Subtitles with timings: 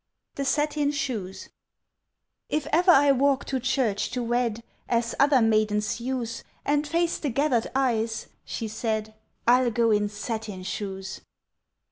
[0.33, 1.49] THE SATIN SHOES
[2.49, 7.29] "IF ever I walk to church to wed, As other maidens use, And face the
[7.29, 9.13] gathered eyes," she said,
[9.45, 11.21] "I'll go in satin shoes!"